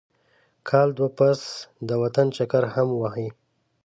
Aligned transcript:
کال 0.67 0.89
دوه 0.97 1.09
پس 1.17 1.39
د 1.87 1.89
وطن 2.03 2.27
چکر 2.37 2.63
هم 2.73 2.87
وهي. 3.01 3.29